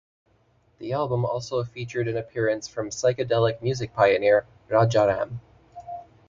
The 0.79 0.93
album 0.93 1.25
also 1.27 1.63
featured 1.63 2.07
an 2.07 2.17
appearance 2.17 2.67
from 2.67 2.89
psychedelic 2.89 3.61
music 3.61 3.93
pioneer 3.93 4.47
Raja 4.67 5.05
Ram. 5.05 5.41